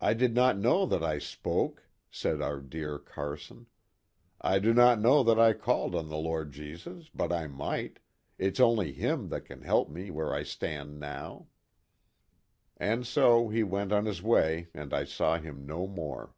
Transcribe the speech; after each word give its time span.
"I 0.00 0.14
did 0.14 0.34
not 0.34 0.56
know 0.58 0.86
that 0.86 1.04
I 1.04 1.18
spoke," 1.18 1.86
said 2.10 2.40
our 2.40 2.62
dear 2.62 2.98
Carson. 2.98 3.66
"I 4.40 4.58
do 4.58 4.72
not 4.72 5.00
know 5.02 5.22
that 5.22 5.38
I 5.38 5.52
called 5.52 5.94
on 5.94 6.08
the 6.08 6.16
Lord 6.16 6.50
Jesus, 6.50 7.10
but 7.14 7.30
I 7.30 7.46
might 7.46 7.98
it's 8.38 8.58
only 8.58 8.90
Him 8.94 9.28
that 9.28 9.42
can 9.44 9.60
help 9.60 9.90
me 9.90 10.10
where 10.10 10.32
I 10.32 10.44
stand 10.44 10.98
now." 10.98 11.48
"And 12.78 13.06
so 13.06 13.50
he 13.50 13.62
went 13.62 13.92
on 13.92 14.06
his 14.06 14.22
way 14.22 14.68
and 14.72 14.94
I 14.94 15.04
saw 15.04 15.36
him 15.38 15.66
no 15.66 15.86
more." 15.86 16.34